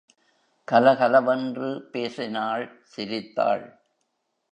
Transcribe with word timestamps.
கலகலவென்று 0.67 1.89
பேசினாள் 1.91 2.65
சிரித்தாள். 2.83 3.65